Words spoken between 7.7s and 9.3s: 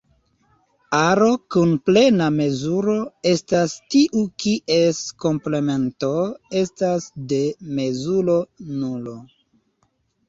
mezuro nulo.